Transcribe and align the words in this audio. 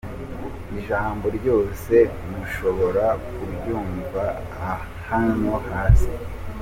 Ijambo 0.77 1.25
ryose 1.37 1.93
mushobora 2.29 3.05
kuryumva 3.29 4.23
hano 5.09 5.51
hasi: 5.67 6.11